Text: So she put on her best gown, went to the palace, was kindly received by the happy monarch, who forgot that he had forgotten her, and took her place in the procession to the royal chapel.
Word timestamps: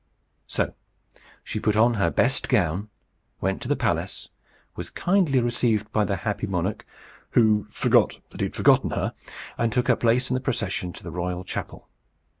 So 0.47 0.73
she 1.43 1.59
put 1.59 1.75
on 1.75 1.93
her 1.93 2.09
best 2.09 2.49
gown, 2.49 2.89
went 3.39 3.61
to 3.61 3.67
the 3.67 3.75
palace, 3.75 4.29
was 4.75 4.89
kindly 4.89 5.39
received 5.39 5.91
by 5.91 6.05
the 6.05 6.15
happy 6.25 6.47
monarch, 6.47 6.87
who 7.37 7.67
forgot 7.69 8.17
that 8.31 8.41
he 8.41 8.45
had 8.45 8.55
forgotten 8.55 8.89
her, 8.89 9.13
and 9.59 9.71
took 9.71 9.89
her 9.89 9.95
place 9.95 10.31
in 10.31 10.33
the 10.33 10.39
procession 10.39 10.91
to 10.93 11.03
the 11.03 11.11
royal 11.11 11.43
chapel. 11.43 11.87